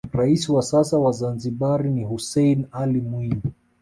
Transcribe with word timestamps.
raisi 0.13 0.51
wa 0.51 0.61
sasa 0.61 0.97
wa 0.99 1.11
zanzibar 1.11 1.83
ni 1.83 2.03
hussein 2.03 2.65
alli 2.71 3.01
mwinyi 3.01 3.41